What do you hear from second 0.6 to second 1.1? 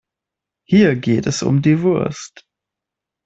Hier